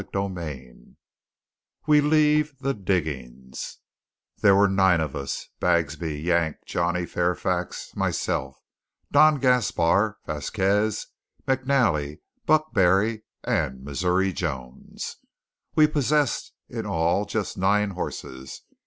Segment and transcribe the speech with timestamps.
[0.03, 0.95] CHAPTER XXI
[1.85, 3.77] WE LEAVE THE DIGGINGS
[4.41, 8.57] There were nine of us Bagsby, Yank, Johnny Fairfax, myself,
[9.11, 11.05] Don Gaspar, Vasquez,
[11.47, 12.17] McNally,
[12.47, 15.17] Buck Barry, and Missouri Jones.
[15.75, 18.63] We possessed, in all, just nine horses.